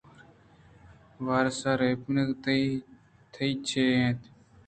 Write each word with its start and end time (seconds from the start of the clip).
وارِس 1.25 1.59
ءُ 1.71 1.79
رٙپِیک 1.79 2.29
تئی 3.31 3.49
چے 3.67 3.83
اَنت؟ 3.95 4.19